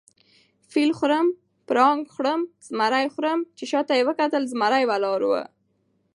[0.71, 1.27] فیل خورم،
[1.67, 3.39] پړانګ خورم، زمرى خورم.
[3.57, 5.43] چې شاته یې وکتل زمرى ولاړ وو